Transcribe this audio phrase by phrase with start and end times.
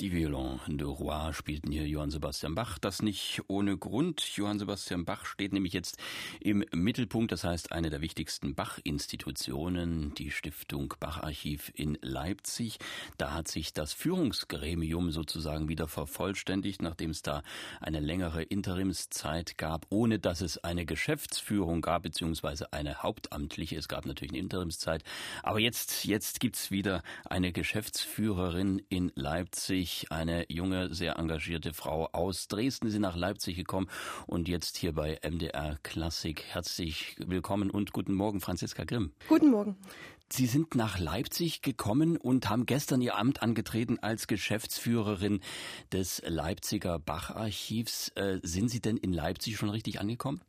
[0.00, 2.78] Die Violon de Roi spielten hier Johann Sebastian Bach.
[2.78, 4.20] Das nicht ohne Grund.
[4.36, 5.96] Johann Sebastian Bach steht nämlich jetzt
[6.38, 7.32] im Mittelpunkt.
[7.32, 12.78] Das heißt, eine der wichtigsten Bach-Institutionen, die Stiftung Bach-Archiv in Leipzig.
[13.16, 17.42] Da hat sich das Führungsgremium sozusagen wieder vervollständigt, nachdem es da
[17.80, 23.76] eine längere Interimszeit gab, ohne dass es eine Geschäftsführung gab, beziehungsweise eine hauptamtliche.
[23.76, 25.02] Es gab natürlich eine Interimszeit.
[25.42, 32.48] Aber jetzt, jetzt gibt's wieder eine Geschäftsführerin in Leipzig eine junge, sehr engagierte Frau aus
[32.48, 32.86] Dresden.
[32.86, 33.88] Sie sind nach Leipzig gekommen
[34.26, 36.44] und jetzt hier bei MDR Klassik.
[36.44, 39.12] Herzlich willkommen und guten Morgen, Franziska Grimm.
[39.28, 39.76] Guten Morgen.
[40.30, 45.40] Sie sind nach Leipzig gekommen und haben gestern Ihr Amt angetreten als Geschäftsführerin
[45.90, 48.10] des Leipziger Bacharchivs.
[48.14, 50.42] Äh, sind Sie denn in Leipzig schon richtig angekommen?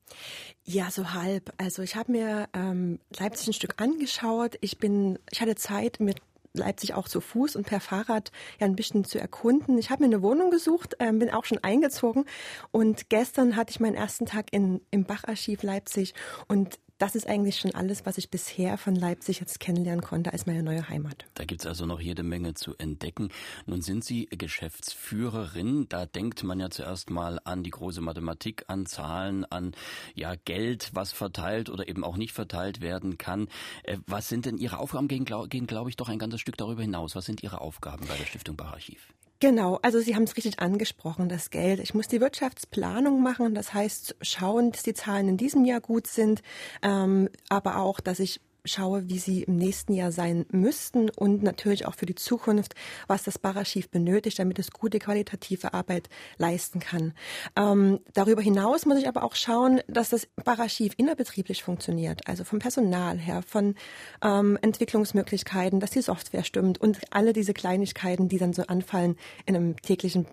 [0.65, 1.53] Ja, so halb.
[1.57, 4.57] Also ich habe mir ähm, Leipzig ein Stück angeschaut.
[4.59, 6.17] Ich bin, ich hatte Zeit, mit
[6.59, 9.77] Leipzig auch zu Fuß und per Fahrrad ja ein bisschen zu erkunden.
[9.77, 12.25] Ich habe mir eine Wohnung gesucht, äh, bin auch schon eingezogen
[12.71, 16.13] und gestern hatte ich meinen ersten Tag in, im Bacharchiv Leipzig
[16.47, 20.45] und das ist eigentlich schon alles, was ich bisher von Leipzig jetzt kennenlernen konnte als
[20.45, 21.25] meine neue Heimat.
[21.33, 23.29] Da gibt's also noch jede Menge zu entdecken.
[23.65, 25.87] Nun sind Sie Geschäftsführerin.
[25.89, 29.73] Da denkt man ja zuerst mal an die große Mathematik, an Zahlen, an
[30.13, 33.47] ja Geld, was verteilt oder eben auch nicht verteilt werden kann.
[33.83, 35.07] Äh, was sind denn Ihre Aufgaben?
[35.07, 37.15] Gehen, glaube glaub ich, doch ein ganzes Stück darüber hinaus.
[37.15, 39.13] Was sind Ihre Aufgaben bei der Stiftung Bacharchiv?
[39.41, 41.79] Genau, also Sie haben es richtig angesprochen, das Geld.
[41.79, 46.07] Ich muss die Wirtschaftsplanung machen, das heißt schauen, dass die Zahlen in diesem Jahr gut
[46.07, 46.41] sind,
[46.81, 51.85] ähm, aber auch, dass ich schaue, wie sie im nächsten Jahr sein müssten und natürlich
[51.85, 52.75] auch für die Zukunft,
[53.07, 57.13] was das Bararchiv benötigt, damit es gute qualitative Arbeit leisten kann.
[57.55, 62.59] Ähm, darüber hinaus muss ich aber auch schauen, dass das Bararchiv innerbetrieblich funktioniert, also vom
[62.59, 63.75] Personal her, von
[64.23, 69.55] ähm, Entwicklungsmöglichkeiten, dass die Software stimmt und alle diese Kleinigkeiten, die dann so anfallen in
[69.55, 70.27] einem täglichen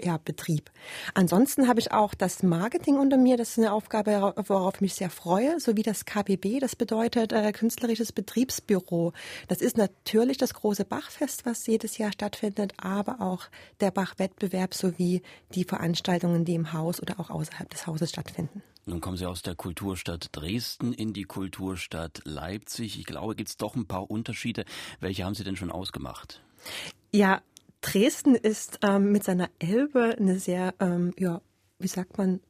[0.00, 0.70] ja, Betrieb.
[1.14, 3.36] Ansonsten habe ich auch das Marketing unter mir.
[3.36, 6.60] Das ist eine Aufgabe, worauf ich mich sehr freue, sowie das KBB.
[6.60, 9.12] Das bedeutet äh, künstlerisches Betriebsbüro.
[9.48, 13.46] Das ist natürlich das große Bachfest, was jedes Jahr stattfindet, aber auch
[13.80, 15.22] der Bachwettbewerb sowie
[15.54, 18.62] die Veranstaltungen, die im Haus oder auch außerhalb des Hauses stattfinden.
[18.84, 22.98] Nun kommen Sie aus der Kulturstadt Dresden in die Kulturstadt Leipzig.
[22.98, 24.64] Ich glaube, gibt es doch ein paar Unterschiede.
[24.98, 26.42] Welche haben Sie denn schon ausgemacht?
[27.12, 27.42] Ja,
[27.82, 31.42] Dresden ist ähm, mit seiner Elbe eine sehr, ähm, ja,
[31.78, 32.40] wie sagt man,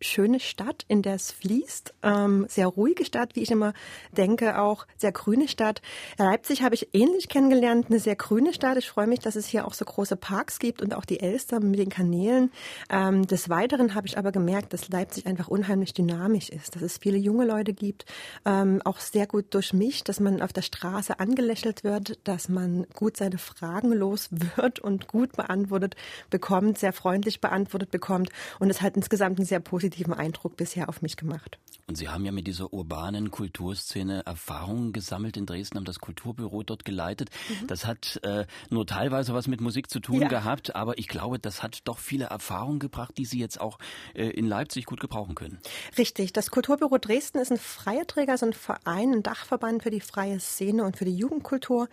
[0.00, 3.72] schöne Stadt, in der es fließt, ähm, sehr ruhige Stadt, wie ich immer
[4.16, 5.82] denke, auch sehr grüne Stadt.
[6.18, 8.78] Leipzig habe ich ähnlich kennengelernt, eine sehr grüne Stadt.
[8.78, 11.60] Ich freue mich, dass es hier auch so große Parks gibt und auch die Elster
[11.60, 12.50] mit den Kanälen.
[12.90, 16.98] Ähm, des Weiteren habe ich aber gemerkt, dass Leipzig einfach unheimlich dynamisch ist, dass es
[16.98, 18.04] viele junge Leute gibt,
[18.44, 23.16] ähm, auch sehr gut durchmischt, dass man auf der Straße angelächelt wird, dass man gut
[23.16, 25.96] seine Fragen los wird und gut beantwortet
[26.30, 30.88] bekommt, sehr freundlich beantwortet bekommt und es hat insgesamt ein sehr positives positiven Eindruck bisher
[30.88, 31.58] auf mich gemacht.
[31.88, 36.62] Und Sie haben ja mit dieser urbanen Kulturszene Erfahrungen gesammelt in Dresden, haben das Kulturbüro
[36.62, 37.30] dort geleitet.
[37.48, 37.66] Mhm.
[37.66, 40.28] Das hat äh, nur teilweise was mit Musik zu tun ja.
[40.28, 43.78] gehabt, aber ich glaube, das hat doch viele Erfahrungen gebracht, die Sie jetzt auch
[44.14, 45.58] äh, in Leipzig gut gebrauchen können.
[45.96, 46.34] Richtig.
[46.34, 50.40] Das Kulturbüro Dresden ist ein freier Träger, so ein Verein, ein Dachverband für die freie
[50.40, 51.88] Szene und für die Jugendkultur.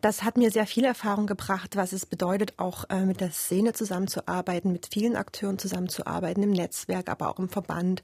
[0.00, 3.72] Das hat mir sehr viel Erfahrung gebracht, was es bedeutet, auch äh, mit der Szene
[3.72, 8.02] zusammenzuarbeiten, mit vielen Akteuren zusammenzuarbeiten, im Netzwerk, aber auch im Verband.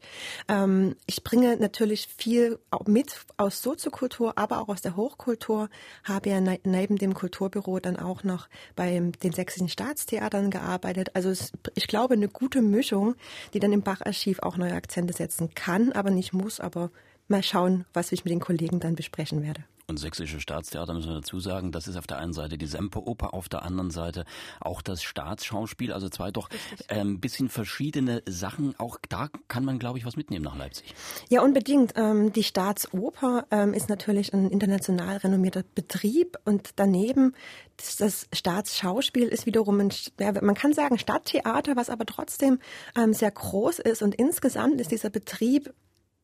[0.49, 5.69] Ähm, ich bringe natürlich viel mit aus Soziokultur, aber auch aus der Hochkultur.
[6.05, 11.11] Habe ja ne neben dem Kulturbüro dann auch noch bei den sächsischen Staatstheatern gearbeitet.
[11.15, 13.15] Also es, ich glaube, eine gute Mischung,
[13.55, 16.61] die dann im Bacharchiv auch neue Akzente setzen kann, aber nicht muss.
[16.61, 16.91] Aber
[17.29, 19.65] mal schauen, was ich mit den Kollegen dann besprechen werde.
[19.89, 23.33] Und Sächsische Staatstheater müssen wir dazu sagen, das ist auf der einen Seite die Semperoper,
[23.35, 24.25] auf der anderen Seite
[24.59, 26.49] auch das Staatsschauspiel, also zwei doch
[26.89, 28.75] ein ähm, bisschen verschiedene Sachen.
[28.79, 30.93] Auch da kann man, glaube ich, was mitnehmen nach Leipzig.
[31.29, 31.93] Ja, unbedingt.
[31.95, 37.37] Ähm, die Staatsoper ähm, ist natürlich ein international renommierter Betrieb und daneben
[37.77, 42.59] das, das Staatsschauspiel ist wiederum ein, ja, man kann sagen Stadttheater, was aber trotzdem
[42.97, 45.73] ähm, sehr groß ist und insgesamt ist dieser Betrieb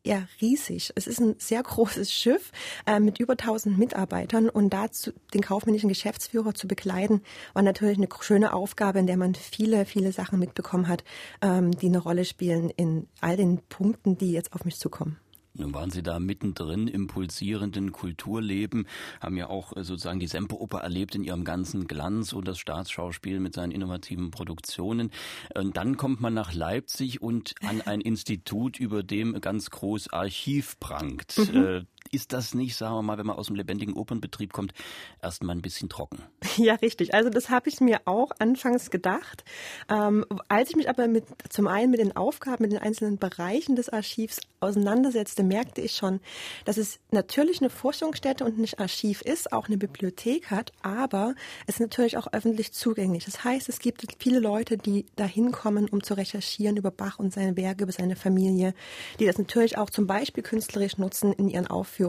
[0.04, 0.92] ja riesig.
[0.96, 2.50] Es ist ein sehr großes Schiff
[2.86, 7.22] äh, mit über 1000 Mitarbeitern und dazu den kaufmännischen Geschäftsführer zu begleiten,
[7.52, 11.04] war natürlich eine schöne Aufgabe, in der man viele, viele Sachen mitbekommen hat,
[11.40, 15.18] ähm, die eine Rolle spielen in all den Punkten, die jetzt auf mich zukommen.
[15.54, 18.86] Nun waren Sie da mittendrin im pulsierenden Kulturleben,
[19.20, 23.38] haben ja auch äh, sozusagen die Semperoper erlebt in ihrem ganzen Glanz und das Staatsschauspiel
[23.38, 25.10] mit seinen innovativen Produktionen.
[25.54, 30.78] Und dann kommt man nach Leipzig und an ein Institut, über dem ganz groß Archiv
[30.80, 31.36] prangt.
[31.36, 31.86] Mhm.
[32.14, 34.74] Ist das nicht, sagen wir mal, wenn man aus dem lebendigen Opernbetrieb kommt,
[35.22, 36.18] erstmal ein bisschen trocken?
[36.58, 37.14] Ja, richtig.
[37.14, 39.42] Also das habe ich mir auch anfangs gedacht.
[39.88, 43.74] Ähm, als ich mich aber mit zum einen mit den Aufgaben, mit den einzelnen Bereichen
[43.74, 46.20] des Archivs auseinandersetzte, merkte ich schon,
[46.66, 51.34] dass es natürlich eine Forschungsstätte und ein Archiv ist, auch eine Bibliothek hat, aber
[51.66, 53.24] es ist natürlich auch öffentlich zugänglich.
[53.24, 57.32] Das heißt, es gibt viele Leute, die da hinkommen, um zu recherchieren über Bach und
[57.32, 58.74] seine Werke, über seine Familie,
[59.18, 62.01] die das natürlich auch zum Beispiel künstlerisch nutzen in ihren Aufführungen.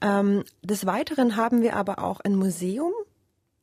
[0.00, 2.92] Ähm, des Weiteren haben wir aber auch ein Museum,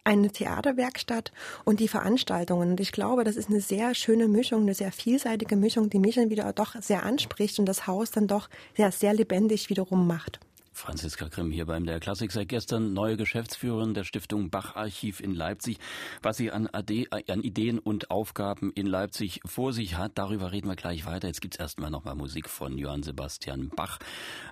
[0.04, 1.32] eine Theaterwerkstatt
[1.66, 2.72] und die Veranstaltungen.
[2.72, 6.16] Und ich glaube, das ist eine sehr schöne Mischung, eine sehr vielseitige Mischung, die mich
[6.16, 10.40] dann wieder doch sehr anspricht und das Haus dann doch ja, sehr lebendig wiederum macht.
[10.78, 15.34] Franziska Grimm hier beim Der Klassik seit gestern, neue Geschäftsführerin der Stiftung Bach Archiv in
[15.34, 15.80] Leipzig.
[16.22, 20.70] Was sie an, Ade, an, Ideen und Aufgaben in Leipzig vor sich hat, darüber reden
[20.70, 21.28] wir gleich weiter.
[21.28, 23.98] Jetzt gibt's erstmal nochmal Musik von Johann Sebastian Bach.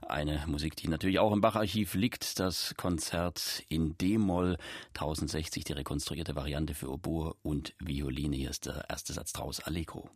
[0.07, 2.39] Eine Musik, die natürlich auch im Bach Archiv liegt.
[2.39, 4.57] Das Konzert in D-Moll
[4.95, 8.35] 1060, die rekonstruierte Variante für Oboe und Violine.
[8.35, 10.09] Hier ist der erste Satz draus, Allegro.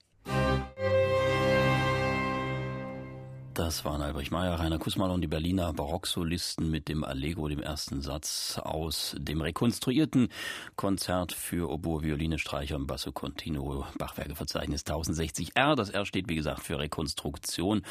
[3.59, 8.01] Das waren Albrecht Meyer, Rainer Kussmann und die Berliner Barocksolisten mit dem Allegro, dem ersten
[8.01, 10.29] Satz aus dem rekonstruierten
[10.77, 15.75] Konzert für Oboe, Violine, Streicher und Basso Continuo, Bachwerkeverzeichnis 1060R.
[15.75, 17.81] Das R steht, wie gesagt, für Rekonstruktion.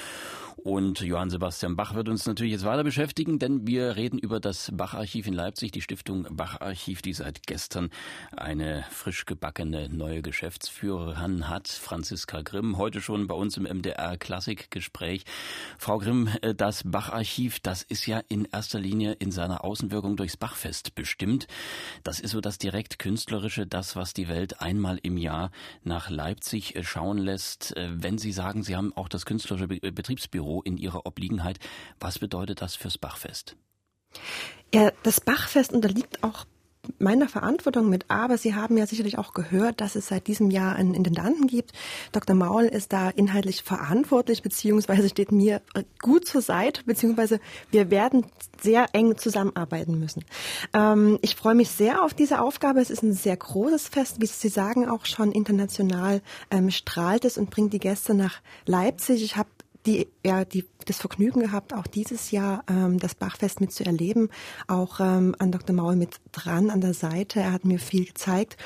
[0.56, 4.70] Und Johann Sebastian Bach wird uns natürlich jetzt weiter beschäftigen, denn wir reden über das
[4.75, 7.91] Bacharchiv in Leipzig, die Stiftung Bacharchiv, die seit gestern
[8.35, 15.26] eine frisch gebackene neue Geschäftsführerin hat, Franziska Grimm, heute schon bei uns im MDR Klassikgespräch.
[15.78, 20.37] Frau Grimm, äh, das Bacharchiv, das ist ja in erster Linie in seiner Außenwirkung durchs
[20.37, 21.46] Bachfest bestimmt.
[22.02, 25.50] Das ist so das direkt künstlerische, das, was die Welt einmal im Jahr
[25.84, 27.76] nach Leipzig äh, schauen lässt.
[27.76, 31.58] Äh, wenn Sie sagen, Sie haben auch das künstlerische Betriebsbüro in Ihrer Obliegenheit,
[32.00, 33.56] was bedeutet das fürs Bachfest?
[34.75, 36.44] Ja, das Bachfest unterliegt auch
[36.99, 38.06] meiner Verantwortung mit.
[38.08, 41.73] Aber Sie haben ja sicherlich auch gehört, dass es seit diesem Jahr einen Intendanten gibt.
[42.12, 42.35] Dr.
[42.35, 45.62] Maul ist da inhaltlich verantwortlich, beziehungsweise steht mir
[46.00, 47.40] gut zur Seite, beziehungsweise
[47.70, 48.26] wir werden
[48.61, 50.25] sehr eng zusammenarbeiten müssen.
[50.73, 52.81] Ähm, ich freue mich sehr auf diese Aufgabe.
[52.81, 56.20] Es ist ein sehr großes Fest, wie Sie sagen, auch schon international
[56.50, 59.23] ähm, strahlt es und bringt die Gäste nach Leipzig.
[59.23, 59.49] Ich habe
[59.86, 64.30] die, ja, die, das Vergnügen gehabt, auch dieses Jahr ähm, das Bachfest mitzuerleben,
[64.66, 65.75] auch ähm, an Dr.
[65.75, 67.40] Maul mit dran an der Seite.
[67.40, 68.56] Er hat mir viel gezeigt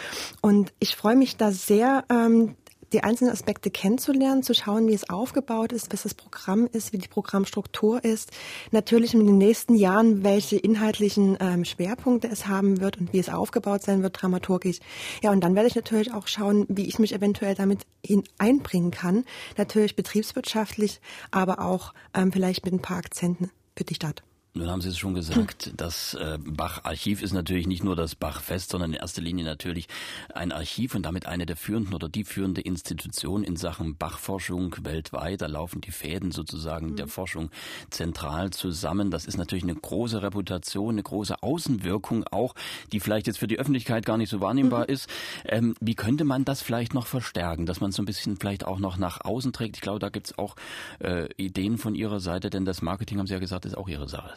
[0.41, 2.57] und ich freue mich da sehr, ähm,
[2.93, 6.99] die einzelnen Aspekte kennenzulernen, zu schauen, wie es aufgebaut ist, was das Programm ist, wie
[6.99, 8.31] die Programmstruktur ist.
[8.71, 13.29] Natürlich in den nächsten Jahren, welche inhaltlichen ähm, Schwerpunkte es haben wird und wie es
[13.29, 14.79] aufgebaut sein wird, dramaturgisch.
[15.23, 18.91] Ja, und dann werde ich natürlich auch schauen, wie ich mich eventuell damit hin einbringen
[18.91, 19.25] kann.
[19.57, 21.01] Natürlich betriebswirtschaftlich,
[21.31, 24.23] aber auch ähm, vielleicht mit ein paar Akzenten für die Stadt.
[24.55, 28.69] Nun haben Sie es schon gesagt, das äh, Bach-Archiv ist natürlich nicht nur das Bach-Fest,
[28.69, 29.89] sondern in erster Linie natürlich
[30.35, 35.41] ein Archiv und damit eine der führenden oder die führende Institution in Sachen Bachforschung weltweit.
[35.41, 36.97] Da laufen die Fäden sozusagen mhm.
[36.97, 37.49] der Forschung
[37.89, 39.11] zentral zusammen.
[39.11, 42.55] Das ist natürlich eine große Reputation, eine große Außenwirkung auch,
[42.93, 44.93] die vielleicht jetzt für die Öffentlichkeit gar nicht so wahrnehmbar mhm.
[44.93, 45.09] ist.
[45.47, 48.81] Ähm, wie könnte man das vielleicht noch verstärken, dass man so ein bisschen vielleicht auch
[48.81, 49.77] noch nach außen trägt?
[49.77, 50.57] Ich glaube, da gibt es auch
[50.99, 54.11] äh, Ideen von Ihrer Seite, denn das Marketing, haben Sie ja gesagt, ist auch Ihre
[54.11, 54.35] Sache.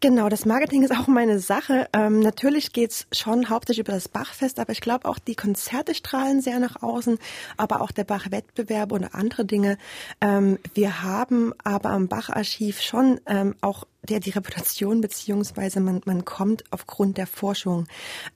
[0.00, 1.88] Genau, das Marketing ist auch meine Sache.
[1.92, 6.42] Ähm, natürlich geht's schon hauptsächlich über das Bachfest, aber ich glaube auch die Konzerte strahlen
[6.42, 7.18] sehr nach außen,
[7.56, 9.78] aber auch der Bach-Wettbewerb oder andere Dinge.
[10.20, 16.24] Ähm, wir haben aber am Bacharchiv schon ähm, auch der die Reputation beziehungsweise man, man
[16.24, 17.86] kommt aufgrund der Forschung.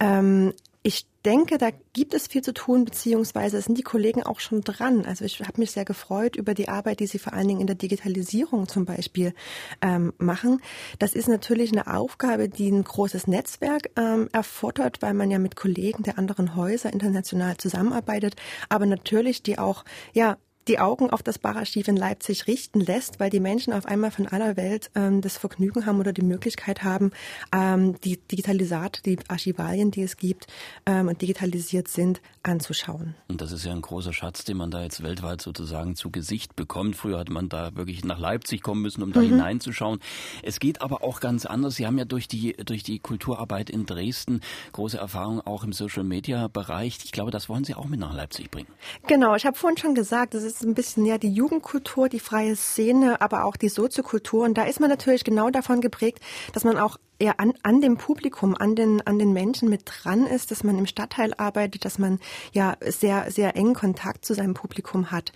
[0.01, 4.63] Ähm, ich denke, da gibt es viel zu tun, beziehungsweise sind die Kollegen auch schon
[4.63, 5.05] dran.
[5.05, 7.67] Also ich habe mich sehr gefreut über die Arbeit, die sie vor allen Dingen in
[7.67, 9.35] der Digitalisierung zum Beispiel
[9.83, 10.61] ähm, machen.
[10.99, 15.57] Das ist natürlich eine Aufgabe, die ein großes Netzwerk ähm, erfordert, weil man ja mit
[15.57, 18.37] Kollegen der anderen Häuser international zusammenarbeitet,
[18.69, 20.37] aber natürlich die auch ja
[20.71, 24.29] die Augen auf das Bararchiv in Leipzig richten lässt, weil die Menschen auf einmal von
[24.29, 27.11] aller Welt ähm, das Vergnügen haben oder die Möglichkeit haben,
[27.53, 30.47] ähm, die Digitalisate, die Archivalien, die es gibt
[30.87, 33.17] ähm, und digitalisiert sind, anzuschauen.
[33.29, 36.55] Und das ist ja ein großer Schatz, den man da jetzt weltweit sozusagen zu Gesicht
[36.55, 36.95] bekommt.
[36.95, 39.31] Früher hat man da wirklich nach Leipzig kommen müssen, um da mhm.
[39.31, 39.99] hineinzuschauen.
[40.45, 41.75] Es geht aber auch ganz anders.
[41.75, 44.41] Sie haben ja durch die, durch die Kulturarbeit in Dresden
[44.73, 46.99] große Erfahrung auch im Social Media Bereich.
[47.03, 48.69] Ich glaube, das wollen Sie auch mit nach Leipzig bringen.
[49.09, 52.21] Genau, ich habe vorhin schon gesagt, das ist ist ein bisschen ja die Jugendkultur, die
[52.21, 54.45] freie Szene, aber auch die Soziokultur.
[54.45, 56.21] Und da ist man natürlich genau davon geprägt,
[56.53, 60.27] dass man auch eher an, an dem Publikum, an den, an den Menschen mit dran
[60.27, 62.19] ist, dass man im Stadtteil arbeitet, dass man
[62.53, 65.33] ja sehr, sehr engen Kontakt zu seinem Publikum hat.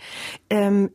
[0.51, 0.91] Ähm,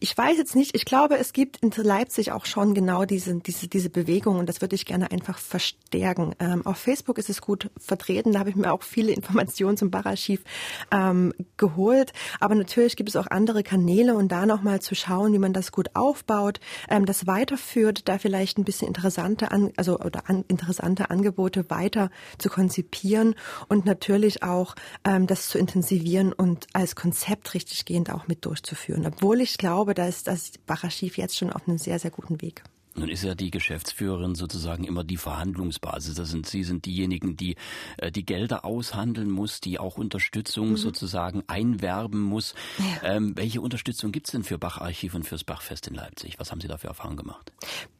[0.00, 3.68] ich weiß jetzt nicht, ich glaube, es gibt in Leipzig auch schon genau diese, diese,
[3.68, 6.34] diese Bewegung und das würde ich gerne einfach verstärken.
[6.40, 9.90] Ähm, auf Facebook ist es gut vertreten, da habe ich mir auch viele Informationen zum
[9.90, 10.42] Bacharchiv
[10.90, 12.12] ähm, geholt.
[12.40, 15.70] Aber natürlich gibt es auch andere Kanäle und da nochmal zu schauen, wie man das
[15.70, 21.10] gut aufbaut, ähm, das weiterführt, da vielleicht ein bisschen interessante, an, also oder an, interessante
[21.10, 23.36] Angebote weiter zu konzipieren
[23.68, 29.06] und natürlich auch ähm, das zu intensivieren und als Konzept richtig gehend auch mit durchzuführen.
[29.06, 32.40] Obwohl ich ich glaube, da ist das Bacharchiv jetzt schon auf einem sehr, sehr guten
[32.40, 32.62] Weg.
[32.94, 36.14] Nun ist ja die Geschäftsführerin sozusagen immer die Verhandlungsbasis.
[36.14, 37.56] Das sind Sie sind diejenigen, die
[37.96, 40.76] äh, die Gelder aushandeln muss, die auch Unterstützung mhm.
[40.76, 42.54] sozusagen einwerben muss.
[42.78, 43.14] Ja.
[43.16, 46.38] Ähm, welche Unterstützung gibt es denn für Bacharchiv und fürs Bachfest in Leipzig?
[46.38, 47.52] Was haben Sie da für Erfahrungen gemacht?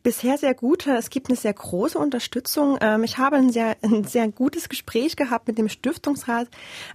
[0.03, 0.87] Bisher sehr gut.
[0.87, 2.77] Es gibt eine sehr große Unterstützung.
[2.81, 6.49] Ähm, ich habe ein sehr, ein sehr gutes Gespräch gehabt mit dem Stiftungsrat,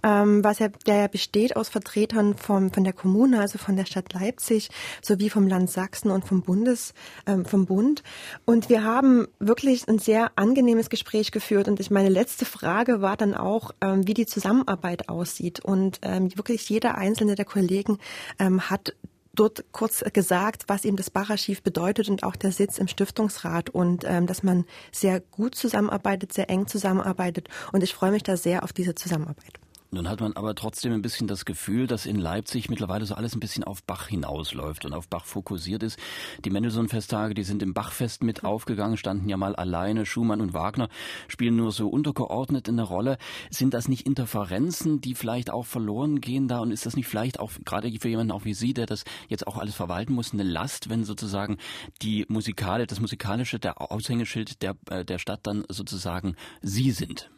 [0.03, 3.85] ähm, was ja, der ja besteht aus Vertretern vom, von der Kommune, also von der
[3.85, 4.69] Stadt Leipzig,
[5.01, 6.93] sowie vom Land Sachsen und vom Bundes,
[7.25, 7.86] ähm, vom Bund.
[7.87, 8.03] Bund.
[8.45, 11.67] Und wir haben wirklich ein sehr angenehmes Gespräch geführt.
[11.67, 15.59] Und ich, meine letzte Frage war dann auch, ähm, wie die Zusammenarbeit aussieht.
[15.63, 17.97] Und ähm, wirklich jeder einzelne der Kollegen
[18.39, 18.95] ähm, hat
[19.33, 24.03] dort kurz gesagt, was ihm das Bararchiv bedeutet und auch der Sitz im Stiftungsrat und
[24.03, 28.63] ähm, dass man sehr gut zusammenarbeitet, sehr eng zusammenarbeitet und ich freue mich da sehr
[28.63, 29.59] auf diese Zusammenarbeit.
[29.89, 33.33] Nun hat man aber trotzdem ein bisschen das Gefühl, dass in Leipzig mittlerweile so alles
[33.35, 35.97] ein bisschen auf Bach hinausläuft und auf Bach fokussiert ist.
[36.43, 40.05] Die Mendelssohn-Festtage, die sind im Bachfest mit aufgegangen, standen ja mal alleine.
[40.05, 40.89] Schumann und Wagner
[41.29, 43.17] spielen nur so untergeordnet in der Rolle.
[43.49, 46.59] Sind das nicht Interferenzen, die vielleicht auch verloren gehen da?
[46.59, 49.47] Und ist das nicht vielleicht auch, gerade für jemanden auch wie Sie, der das jetzt
[49.47, 51.57] auch alles verwalten muss, eine Last, wenn sozusagen
[52.01, 57.29] die Musikale, das Musikalische, der Aushängeschild der, äh, der Stadt dann sozusagen Sie sind?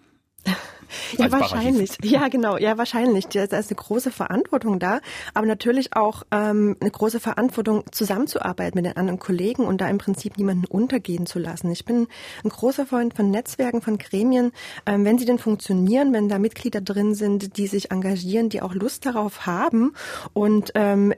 [1.17, 1.91] Ja, wahrscheinlich.
[2.03, 2.57] Ja, genau.
[2.57, 3.27] Ja, wahrscheinlich.
[3.27, 4.99] Da ist eine große Verantwortung da,
[5.33, 9.97] aber natürlich auch ähm, eine große Verantwortung, zusammenzuarbeiten mit den anderen Kollegen und da im
[9.97, 11.71] Prinzip niemanden untergehen zu lassen.
[11.71, 12.07] Ich bin
[12.43, 14.51] ein großer Freund von Netzwerken, von Gremien.
[14.85, 18.73] Ähm, wenn sie denn funktionieren, wenn da Mitglieder drin sind, die sich engagieren, die auch
[18.73, 19.93] Lust darauf haben
[20.33, 21.13] und ähm,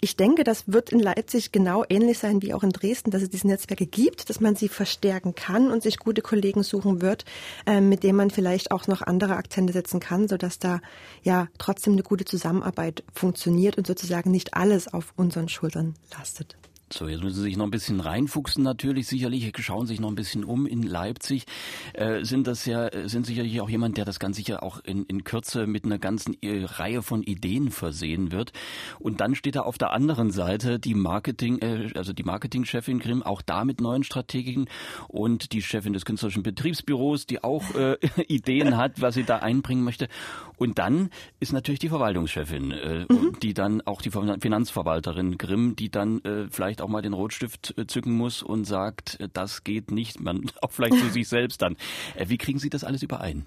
[0.00, 3.30] ich denke, das wird in Leipzig genau ähnlich sein wie auch in Dresden, dass es
[3.30, 7.24] diese Netzwerke gibt, dass man sie verstärken kann und sich gute Kollegen suchen wird,
[7.66, 10.80] äh, mit denen man vielleicht auch noch andere Akzente setzen kann, sodass da
[11.22, 16.56] ja trotzdem eine gute Zusammenarbeit funktioniert und sozusagen nicht alles auf unseren Schultern lastet.
[16.90, 19.06] So, jetzt müssen Sie sich noch ein bisschen reinfuchsen natürlich.
[19.06, 21.44] Sicherlich schauen sich noch ein bisschen um in Leipzig.
[21.92, 25.24] Äh, sind das ja, sind sicherlich auch jemand, der das ganz sicher auch in, in
[25.24, 28.52] Kürze mit einer ganzen äh, Reihe von Ideen versehen wird.
[28.98, 33.22] Und dann steht da auf der anderen Seite die Marketing, äh, also die Marketingchefin Grimm,
[33.22, 34.68] auch da mit neuen Strategien
[35.08, 39.84] und die Chefin des künstlerischen Betriebsbüros, die auch äh, Ideen hat, was sie da einbringen
[39.84, 40.08] möchte.
[40.56, 43.38] Und dann ist natürlich die Verwaltungschefin, äh, mhm.
[43.40, 47.74] die dann auch die Finanzverwalterin Grimm, die dann äh, vielleicht vielleicht auch mal den Rotstift
[47.76, 51.60] äh, zücken muss und sagt, äh, das geht nicht, man auch vielleicht zu sich selbst
[51.62, 51.76] dann.
[52.14, 53.46] Äh, wie kriegen Sie das alles überein?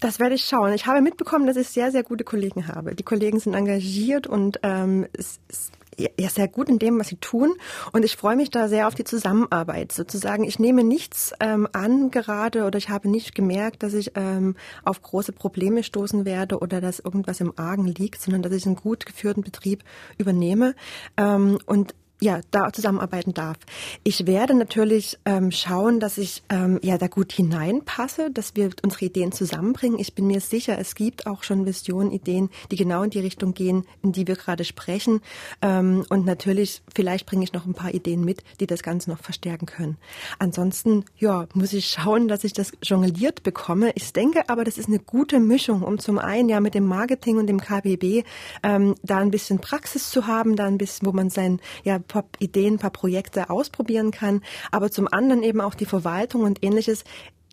[0.00, 0.72] Das werde ich schauen.
[0.72, 2.94] Ich habe mitbekommen, dass ich sehr, sehr gute Kollegen habe.
[2.94, 7.16] Die Kollegen sind engagiert und ähm, es, es ja, sehr gut in dem, was sie
[7.16, 7.54] tun.
[7.92, 9.92] Und ich freue mich da sehr auf die Zusammenarbeit.
[9.92, 14.56] Sozusagen, ich nehme nichts ähm, an gerade oder ich habe nicht gemerkt, dass ich ähm,
[14.84, 18.76] auf große Probleme stoßen werde oder dass irgendwas im Argen liegt, sondern dass ich einen
[18.76, 19.84] gut geführten Betrieb
[20.18, 20.74] übernehme.
[21.16, 23.56] Ähm, und ja, da zusammenarbeiten darf.
[24.04, 29.06] Ich werde natürlich ähm, schauen, dass ich ähm, ja da gut hineinpasse, dass wir unsere
[29.06, 29.98] Ideen zusammenbringen.
[29.98, 33.54] Ich bin mir sicher, es gibt auch schon Visionen, Ideen, die genau in die Richtung
[33.54, 35.20] gehen, in die wir gerade sprechen.
[35.62, 39.18] Ähm, und natürlich, vielleicht bringe ich noch ein paar Ideen mit, die das Ganze noch
[39.18, 39.98] verstärken können.
[40.38, 43.90] Ansonsten, ja, muss ich schauen, dass ich das jongliert bekomme.
[43.96, 47.38] Ich denke aber, das ist eine gute Mischung, um zum einen ja mit dem Marketing
[47.38, 48.22] und dem KBB
[48.62, 52.24] ähm, da ein bisschen Praxis zu haben, da ein bisschen, wo man sein ja paar
[52.38, 57.04] Ideen, paar Projekte ausprobieren kann, aber zum anderen eben auch die Verwaltung und ähnliches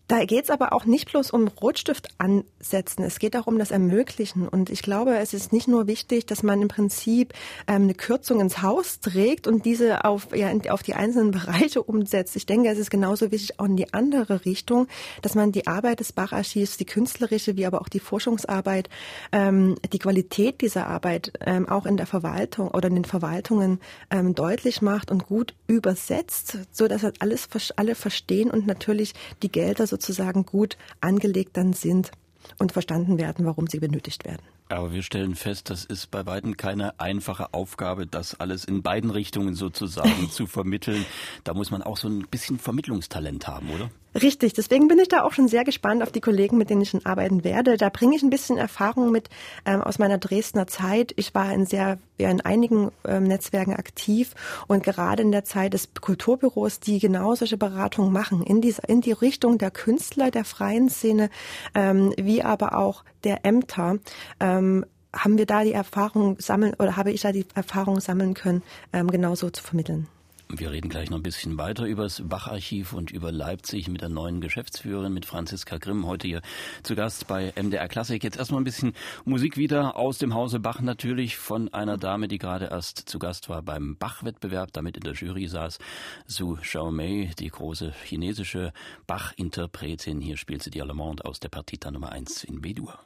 [0.09, 3.69] da geht es aber auch nicht bloß um Rotstift ansetzen, es geht auch um das
[3.69, 4.47] Ermöglichen.
[4.47, 7.33] Und ich glaube, es ist nicht nur wichtig, dass man im Prinzip
[7.67, 12.35] ähm, eine Kürzung ins Haus trägt und diese auf, ja, auf die einzelnen Bereiche umsetzt.
[12.35, 14.87] Ich denke, es ist genauso wichtig auch in die andere Richtung,
[15.21, 18.89] dass man die Arbeit des Bacharchivs, die künstlerische wie aber auch die Forschungsarbeit,
[19.31, 24.33] ähm, die Qualität dieser Arbeit ähm, auch in der Verwaltung oder in den Verwaltungen ähm,
[24.33, 29.13] deutlich macht und gut übersetzt, so dass alles alle verstehen und natürlich
[29.43, 32.11] die Gelder so sozusagen gut angelegt dann sind
[32.57, 34.41] und verstanden werden, warum sie benötigt werden.
[34.69, 39.09] Aber wir stellen fest, das ist bei weitem keine einfache Aufgabe, das alles in beiden
[39.09, 41.05] Richtungen sozusagen zu vermitteln.
[41.43, 43.89] Da muss man auch so ein bisschen Vermittlungstalent haben, oder?
[44.15, 46.89] Richtig, deswegen bin ich da auch schon sehr gespannt auf die Kollegen, mit denen ich
[46.89, 47.77] schon arbeiten werde.
[47.77, 49.29] Da bringe ich ein bisschen Erfahrung mit
[49.65, 51.13] ähm, aus meiner Dresdner Zeit.
[51.15, 54.33] Ich war in sehr, ja, in einigen ähm, Netzwerken aktiv
[54.67, 59.01] und gerade in der Zeit des Kulturbüros, die genau solche Beratungen machen, in, dieser, in
[59.01, 61.29] die Richtung der Künstler, der freien Szene,
[61.75, 63.99] ähm, wie aber auch der Ämter.
[64.39, 68.63] Ähm, haben wir da die Erfahrung sammeln oder habe ich da die Erfahrung sammeln können,
[68.91, 70.07] ähm, genauso zu vermitteln?
[70.51, 74.09] Wir reden gleich noch ein bisschen weiter über das Bach-Archiv und über Leipzig mit der
[74.09, 76.41] neuen Geschäftsführerin, mit Franziska Grimm, heute hier
[76.81, 78.23] zu Gast bei MDR Klassik.
[78.23, 78.93] Jetzt erstmal ein bisschen
[79.25, 83.47] Musik wieder aus dem Hause Bach natürlich von einer Dame, die gerade erst zu Gast
[83.47, 85.77] war beim Bach-Wettbewerb, damit in der Jury saß.
[86.25, 88.73] Su Xiaomei, die große chinesische
[89.05, 90.19] Bach-Interpretin.
[90.19, 92.97] Hier spielt sie die Allemande aus der Partita Nummer 1 in B-Dur.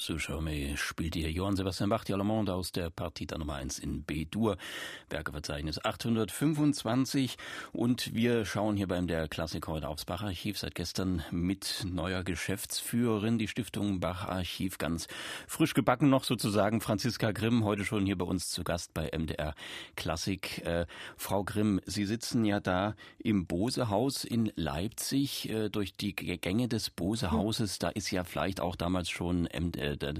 [0.00, 4.56] Suchaume spielt hier Johann Sebastian Bach, die Allemande aus der Partita Nummer 1 in B-Dur,
[5.10, 7.36] Werkeverzeichnis 825
[7.72, 13.38] und wir schauen hier beim der Klassik heute aufs Bach-Archiv, seit gestern mit neuer Geschäftsführerin,
[13.38, 15.08] die Stiftung Bach-Archiv, ganz
[15.48, 19.54] frisch gebacken noch sozusagen, Franziska Grimm, heute schon hier bei uns zu Gast bei MDR
[19.96, 20.64] Klassik.
[20.64, 20.86] Äh,
[21.16, 26.88] Frau Grimm, Sie sitzen ja da im Bose-Haus in Leipzig, äh, durch die Gänge des
[26.88, 30.14] Bose-Hauses, da ist ja vielleicht auch damals schon MDR äh,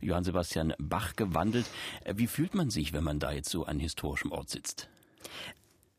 [0.00, 1.66] Johann Sebastian Bach gewandelt.
[2.04, 4.88] Äh, wie fühlt man sich, wenn man da jetzt so an historischem Ort sitzt?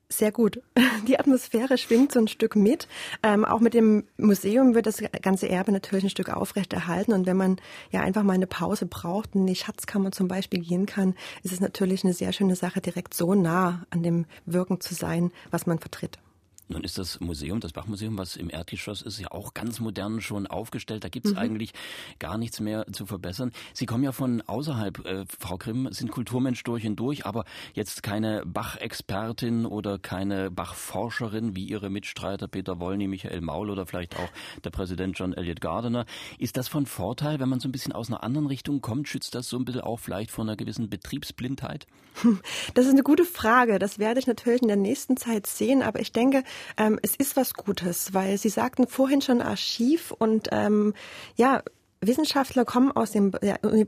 [0.09, 0.61] Sehr gut.
[1.07, 2.87] Die Atmosphäre schwingt so ein Stück mit.
[3.23, 7.13] Ähm, auch mit dem Museum wird das ganze Erbe natürlich ein Stück aufrechterhalten.
[7.13, 7.57] Und wenn man
[7.91, 11.53] ja einfach mal eine Pause braucht und in die Schatzkammer zum Beispiel gehen kann, ist
[11.53, 15.65] es natürlich eine sehr schöne Sache, direkt so nah an dem Wirken zu sein, was
[15.65, 16.19] man vertritt.
[16.67, 20.47] Nun ist das Museum, das Bachmuseum, was im Erdgeschoss ist, ja auch ganz modern schon
[20.47, 21.03] aufgestellt.
[21.03, 21.37] Da gibt's mhm.
[21.37, 21.73] eigentlich
[22.17, 23.51] gar nichts mehr zu verbessern.
[23.73, 28.01] Sie kommen ja von außerhalb, äh, Frau Grimm, sind Kulturmensch durch und durch, aber jetzt
[28.01, 34.29] keine Bach-Expertin oder keine Bach-Forscherin wie Ihre Mitstreiter Peter Wollny, Michael Maul oder vielleicht auch
[34.63, 36.05] der Präsident John Elliott Gardiner.
[36.39, 39.07] Ist das von Vorteil, wenn man so ein bisschen aus einer anderen Richtung kommt?
[39.07, 41.85] Schützt das so ein bisschen auch vielleicht vor einer gewissen Betriebsblindheit?
[42.73, 43.79] Das ist eine gute Frage.
[43.79, 46.43] Das werde ich natürlich in der nächsten Zeit sehen, aber ich denke,
[46.77, 50.93] ähm, es ist was Gutes, weil Sie sagten vorhin schon Archiv und ähm,
[51.35, 51.61] ja,
[52.01, 53.31] Wissenschaftler kommen aus dem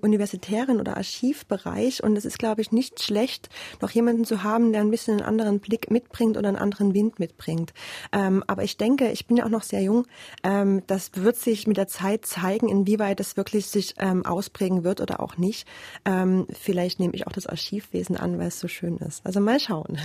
[0.01, 3.49] universitären oder Archivbereich und es ist, glaube ich, nicht schlecht,
[3.81, 7.19] noch jemanden zu haben, der ein bisschen einen anderen Blick mitbringt oder einen anderen Wind
[7.19, 7.73] mitbringt.
[8.11, 10.05] Ähm, aber ich denke, ich bin ja auch noch sehr jung,
[10.43, 15.01] ähm, das wird sich mit der Zeit zeigen, inwieweit es wirklich sich ähm, ausprägen wird
[15.01, 15.67] oder auch nicht.
[16.05, 19.25] Ähm, vielleicht nehme ich auch das Archivwesen an, weil es so schön ist.
[19.25, 19.99] Also mal schauen.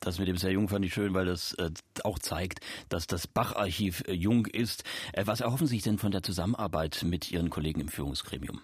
[0.00, 1.70] Das mit dem sehr jung fand ich schön, weil das äh,
[2.04, 4.84] auch zeigt, dass das Bach-Archiv äh, jung ist.
[5.12, 8.60] Äh, was erhoffen Sie sich denn von der Zusammenarbeit mit Ihren Kollegen im Führungsgremium?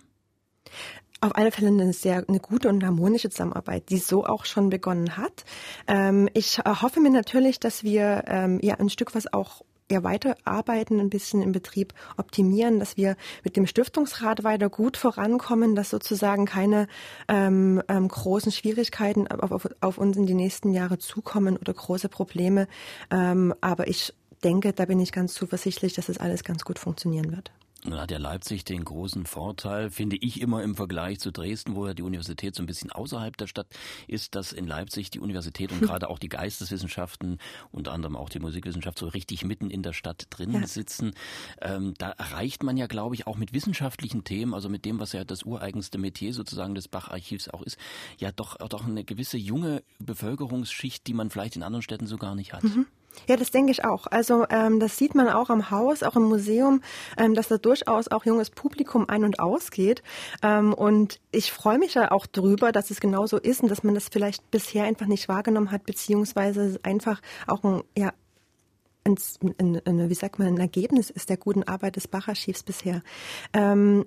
[1.20, 5.16] auf alle Fälle eine sehr eine gute und harmonische Zusammenarbeit, die so auch schon begonnen
[5.16, 5.44] hat.
[5.86, 11.00] Ähm, ich hoffe mir natürlich, dass wir ähm, ja ein Stück was auch ja weiterarbeiten,
[11.00, 16.46] ein bisschen im Betrieb optimieren, dass wir mit dem Stiftungsrat weiter gut vorankommen, dass sozusagen
[16.46, 16.88] keine
[17.28, 22.08] ähm, ähm, großen Schwierigkeiten auf, auf, auf, uns in die nächsten Jahre zukommen oder große
[22.08, 22.66] Probleme.
[23.10, 26.78] Ähm, aber ich denke, da bin ich ganz zuversichtlich, dass es das alles ganz gut
[26.78, 27.52] funktionieren wird.
[27.86, 31.86] Nun hat ja Leipzig den großen Vorteil, finde ich immer im Vergleich zu Dresden, wo
[31.86, 33.66] ja die Universität so ein bisschen außerhalb der Stadt
[34.08, 37.38] ist, dass in Leipzig die Universität und gerade auch die Geisteswissenschaften,
[37.72, 40.66] unter anderem auch die Musikwissenschaft, so richtig mitten in der Stadt drin ja.
[40.66, 41.12] sitzen.
[41.60, 45.12] Ähm, da erreicht man ja, glaube ich, auch mit wissenschaftlichen Themen, also mit dem, was
[45.12, 47.76] ja das ureigenste Metier sozusagen des Bach-Archivs auch ist,
[48.18, 52.34] ja doch, doch eine gewisse junge Bevölkerungsschicht, die man vielleicht in anderen Städten so gar
[52.34, 52.62] nicht hat.
[52.62, 52.86] Mhm.
[53.28, 54.06] Ja, das denke ich auch.
[54.06, 56.82] Also ähm, das sieht man auch am Haus, auch im Museum,
[57.16, 60.02] ähm, dass da durchaus auch junges Publikum ein- und ausgeht.
[60.42, 63.94] Ähm, und ich freue mich ja auch drüber, dass es genauso ist und dass man
[63.94, 68.12] das vielleicht bisher einfach nicht wahrgenommen hat, beziehungsweise einfach auch ein, ja,
[69.04, 69.16] ein,
[69.58, 73.02] ein, ein, wie sagt man, ein Ergebnis ist der guten Arbeit des Bach-Archivs bisher.
[73.52, 74.06] Ähm,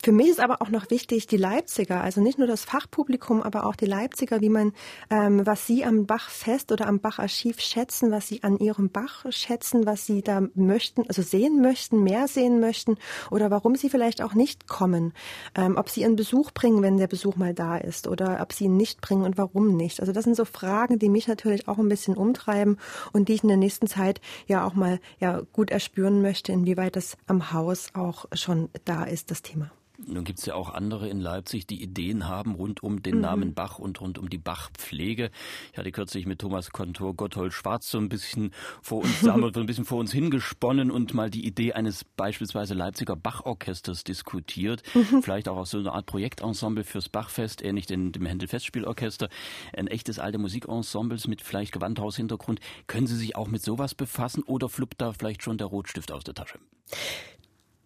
[0.00, 3.66] für mich ist aber auch noch wichtig, die Leipziger, also nicht nur das Fachpublikum, aber
[3.66, 4.72] auch die Leipziger, wie man,
[5.10, 9.86] ähm, was sie am Bachfest oder am Bacharchiv schätzen, was sie an ihrem Bach schätzen,
[9.86, 12.96] was sie da möchten, also sehen möchten, mehr sehen möchten
[13.32, 15.12] oder warum sie vielleicht auch nicht kommen,
[15.56, 18.66] ähm, ob sie ihren Besuch bringen, wenn der Besuch mal da ist oder ob sie
[18.66, 19.98] ihn nicht bringen und warum nicht.
[19.98, 22.78] Also das sind so Fragen, die mich natürlich auch ein bisschen umtreiben
[23.12, 26.94] und die ich in der nächsten Zeit ja auch mal ja gut erspüren möchte, inwieweit
[26.94, 29.72] das am Haus auch schon da ist, das Thema.
[30.06, 33.20] Nun gibt es ja auch andere in Leipzig, die Ideen haben rund um den mhm.
[33.20, 35.30] Namen Bach und rund um die Bachpflege.
[35.72, 39.60] Ich hatte kürzlich mit Thomas Kontor Gotthold Schwarz so ein bisschen vor uns, wir so
[39.60, 44.84] ein bisschen vor uns hingesponnen und mal die Idee eines beispielsweise Leipziger Bachorchesters diskutiert.
[44.94, 45.22] Mhm.
[45.22, 49.28] Vielleicht auch aus so einer Art Projektensemble fürs Bachfest, ähnlich dem, dem Händel Festspielorchester.
[49.76, 52.60] Ein echtes alte Musikensembles mit vielleicht Gewandhaushintergrund.
[52.86, 56.22] Können Sie sich auch mit sowas befassen oder fluppt da vielleicht schon der Rotstift aus
[56.22, 56.60] der Tasche?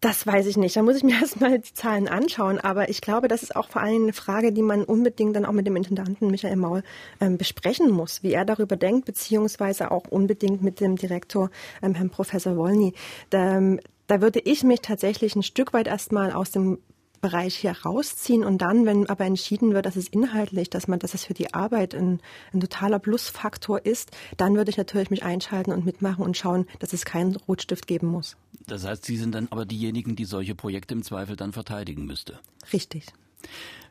[0.03, 0.75] Das weiß ich nicht.
[0.75, 2.59] Da muss ich mir erstmal die Zahlen anschauen.
[2.59, 5.53] Aber ich glaube, das ist auch vor allem eine Frage, die man unbedingt dann auch
[5.53, 6.83] mit dem Intendanten Michael Maul
[7.21, 11.51] ähm, besprechen muss, wie er darüber denkt, beziehungsweise auch unbedingt mit dem Direktor,
[11.83, 12.95] ähm, Herrn Professor Wolny.
[13.31, 16.79] Da, ähm, da würde ich mich tatsächlich ein Stück weit erstmal aus dem
[17.21, 21.15] Bereich hier rausziehen und dann, wenn aber entschieden wird, dass es inhaltlich, dass man, dass
[21.15, 22.21] es für die Arbeit ein,
[22.53, 26.93] ein totaler Plusfaktor ist, dann würde ich natürlich mich einschalten und mitmachen und schauen, dass
[26.93, 28.37] es keinen Rotstift geben muss.
[28.67, 32.39] Das heißt, Sie sind dann aber diejenigen, die solche Projekte im Zweifel dann verteidigen müsste.
[32.73, 33.07] Richtig.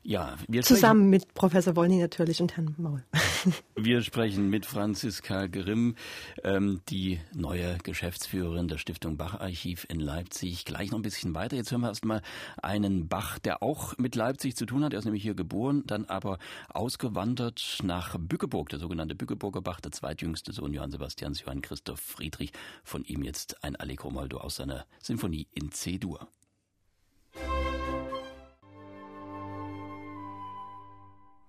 [0.04, 3.04] Ja, wir Zusammen mit Professor Wolny natürlich und Herrn Maul.
[3.76, 5.96] Wir sprechen mit Franziska Grimm,
[6.44, 10.66] ähm, die neue Geschäftsführerin der Stiftung Bach Archiv in Leipzig.
[10.66, 11.56] Gleich noch ein bisschen weiter.
[11.56, 12.24] Jetzt hören wir erstmal
[12.64, 14.94] einen Bach, der auch mit Leipzig zu tun hat.
[14.94, 19.92] Er ist nämlich hier geboren, dann aber ausgewandert nach Bückeburg, der sogenannte Bückeburger Bach, der
[19.92, 22.54] zweitjüngste Sohn Johann Sebastians, Johann Christoph Friedrich.
[22.84, 26.28] Von ihm jetzt ein Allegro Molto aus seiner Sinfonie in C-Dur.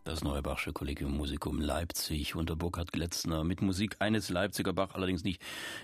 [0.04, 5.22] Das neue Bachsche Kollegium Musikum Leipzig unter Burkhard Gletzner mit Musik eines Leipziger Bach, allerdings
[5.22, 5.40] nicht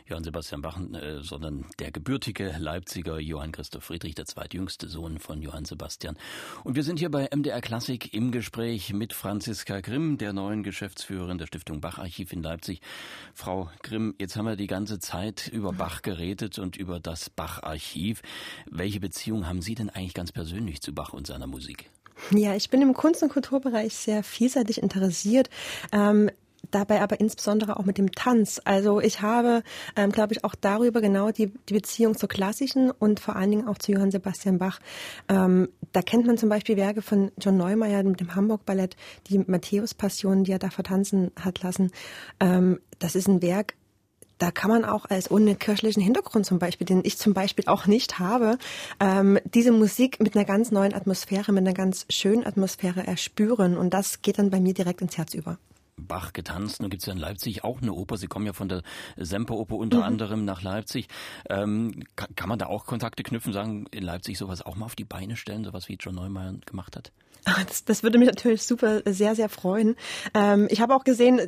[0.06, 5.40] Johann Sebastian Bach, äh, sondern der gebürtige Leipziger Johann Christoph Friedrich, der zweitjüngste Sohn von
[5.40, 6.18] Johann Sebastian.
[6.64, 11.38] Und wir sind hier bei MDR Klassik im Gespräch mit Franziska Grimm, der neuen Geschäftsführerin
[11.38, 12.80] der Stiftung Bach Archiv in Leipzig.
[13.34, 17.62] Frau Grimm, jetzt haben wir die ganze Zeit über Bach geredet und über das Bach
[17.62, 18.22] Archiv.
[18.68, 21.88] Welche Beziehung haben Sie denn eigentlich ganz persönlich zu Bach und seiner Musik?
[22.30, 25.48] Ja, ich bin im Kunst- und Kulturbereich sehr vielseitig interessiert.
[25.92, 26.30] Ähm,
[26.70, 28.60] dabei aber insbesondere auch mit dem Tanz.
[28.64, 29.62] Also ich habe,
[29.96, 33.68] ähm, glaube ich, auch darüber genau die, die Beziehung zur klassischen und vor allen Dingen
[33.68, 34.80] auch zu Johann Sebastian Bach.
[35.28, 38.96] Ähm, da kennt man zum Beispiel Werke von John Neumeier mit dem Hamburg Ballett,
[39.28, 41.90] die Matthäus-Passion, die er da vertanzen hat lassen.
[42.40, 43.74] Ähm, das ist ein Werk,
[44.38, 47.86] da kann man auch als ohne kirchlichen Hintergrund zum Beispiel, den ich zum Beispiel auch
[47.86, 48.58] nicht habe,
[49.00, 53.76] ähm, diese Musik mit einer ganz neuen Atmosphäre, mit einer ganz schönen Atmosphäre erspüren.
[53.76, 55.58] Und das geht dann bei mir direkt ins Herz über.
[55.98, 56.80] Bach getanzt.
[56.80, 58.16] Nun gibt es ja in Leipzig auch eine Oper.
[58.16, 58.82] Sie kommen ja von der
[59.16, 60.04] Semperoper unter mhm.
[60.04, 61.08] anderem nach Leipzig.
[61.48, 64.96] Ähm, kann, kann, man da auch Kontakte knüpfen, sagen, in Leipzig sowas auch mal auf
[64.96, 67.12] die Beine stellen, sowas wie John Neumeier gemacht hat?
[67.66, 69.96] Das, das würde mich natürlich super sehr, sehr freuen.
[70.34, 71.40] Ähm, ich habe auch gesehen,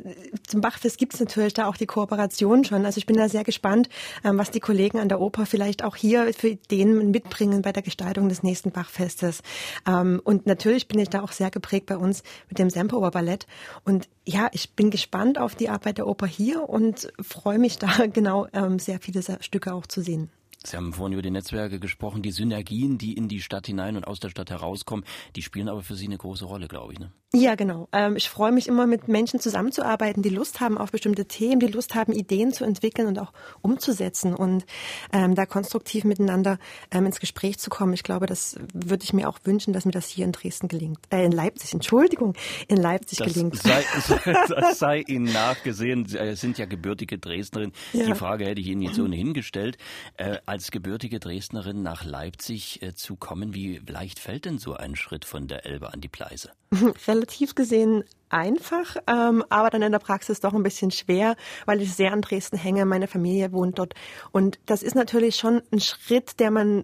[0.47, 2.85] zum Bachfest gibt es natürlich da auch die Kooperation schon.
[2.85, 3.89] Also ich bin da sehr gespannt,
[4.23, 7.83] ähm, was die Kollegen an der Oper vielleicht auch hier für Ideen mitbringen bei der
[7.83, 9.41] Gestaltung des nächsten Bachfestes.
[9.87, 13.45] Ähm, und natürlich bin ich da auch sehr geprägt bei uns mit dem Semperoper Ballett.
[13.83, 18.05] Und ja, ich bin gespannt auf die Arbeit der Oper hier und freue mich da
[18.13, 20.29] genau ähm, sehr viele Stücke auch zu sehen.
[20.63, 24.05] Sie haben vorhin über die Netzwerke gesprochen, die Synergien, die in die Stadt hinein und
[24.05, 26.99] aus der Stadt herauskommen, die spielen aber für Sie eine große Rolle, glaube ich.
[26.99, 27.11] Ne?
[27.33, 27.87] Ja, genau.
[27.93, 31.67] Ähm, ich freue mich immer, mit Menschen zusammenzuarbeiten, die Lust haben auf bestimmte Themen, die
[31.67, 34.65] Lust haben, Ideen zu entwickeln und auch umzusetzen und
[35.13, 36.59] ähm, da konstruktiv miteinander
[36.91, 37.93] ähm, ins Gespräch zu kommen.
[37.93, 40.99] Ich glaube, das würde ich mir auch wünschen, dass mir das hier in Dresden gelingt.
[41.09, 42.35] Äh, in Leipzig, Entschuldigung,
[42.67, 43.55] in Leipzig das gelingt.
[43.55, 43.83] Sei,
[44.49, 46.05] das sei Ihnen nachgesehen.
[46.05, 47.71] Sie äh, sind ja gebürtige Dresdnerin.
[47.93, 48.05] Ja.
[48.05, 49.77] Die Frage hätte ich Ihnen jetzt ohnehin gestellt.
[50.17, 54.97] Äh, als gebürtige Dresdnerin nach Leipzig äh, zu kommen, wie leicht fällt denn so ein
[54.97, 56.51] Schritt von der Elbe an die Pleiße?
[57.07, 61.93] relativ gesehen einfach, ähm, aber dann in der Praxis doch ein bisschen schwer, weil ich
[61.93, 62.85] sehr an Dresden hänge.
[62.85, 63.93] Meine Familie wohnt dort.
[64.33, 66.83] Und das ist natürlich schon ein Schritt, der man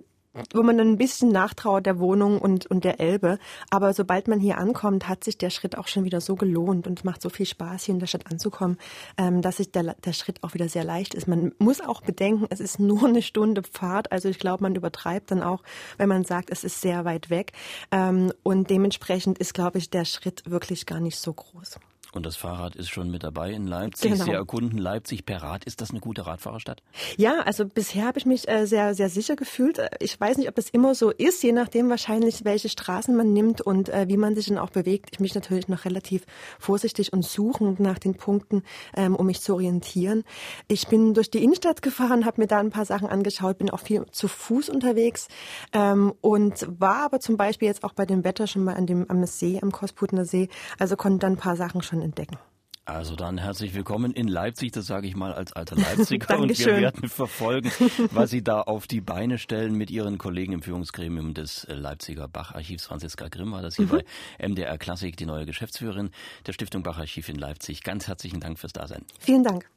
[0.54, 3.40] wo man dann ein bisschen nachtrauert der Wohnung und, und der Elbe.
[3.70, 7.00] Aber sobald man hier ankommt, hat sich der Schritt auch schon wieder so gelohnt und
[7.00, 8.78] es macht so viel Spaß, hier in der Stadt anzukommen,
[9.18, 11.28] ähm, dass sich der, der Schritt auch wieder sehr leicht ist.
[11.28, 14.12] Man muss auch bedenken, es ist nur eine Stunde Fahrt.
[14.12, 15.64] Also ich glaube, man übertreibt dann auch,
[15.98, 17.54] wenn man sagt, es ist sehr weit weg.
[17.92, 21.80] Ähm, und dementsprechend ist, glaube ich, der Schritt wirklich gar nicht so groß.
[22.18, 24.12] Und das Fahrrad ist schon mit dabei in Leipzig.
[24.14, 24.26] Genau.
[24.26, 25.66] Sie erkunden Leipzig per Rad.
[25.66, 26.82] Ist das eine gute Radfahrerstadt?
[27.16, 29.80] Ja, also bisher habe ich mich äh, sehr, sehr sicher gefühlt.
[30.00, 33.62] Ich weiß nicht, ob das immer so ist, je nachdem wahrscheinlich, welche Straßen man nimmt
[33.62, 35.10] und äh, wie man sich dann auch bewegt.
[35.12, 36.26] Ich mich natürlich noch relativ
[36.58, 38.64] vorsichtig und suchend nach den Punkten,
[38.96, 40.24] ähm, um mich zu orientieren.
[40.68, 43.82] Ich bin durch die Innenstadt gefahren, habe mir da ein paar Sachen angeschaut, bin auch
[43.82, 45.28] viel zu Fuß unterwegs
[45.72, 49.08] ähm, und war aber zum Beispiel jetzt auch bei dem Wetter schon mal an dem,
[49.08, 50.50] am See, am Kosputner See.
[50.80, 52.38] Also konnte dann ein paar Sachen schon entdecken.
[52.88, 56.40] Also dann herzlich willkommen in Leipzig, das sage ich mal als alter Leipziger.
[56.40, 57.70] und wir werden verfolgen,
[58.12, 62.86] was Sie da auf die Beine stellen mit Ihren Kollegen im Führungsgremium des Leipziger Bacharchivs.
[62.86, 63.90] Franziska Grimm war das hier mhm.
[64.40, 66.12] bei MDR Klassik, die neue Geschäftsführerin
[66.46, 67.84] der Stiftung Bacharchiv in Leipzig.
[67.84, 69.04] Ganz herzlichen Dank fürs Dasein.
[69.20, 69.70] Vielen Dank.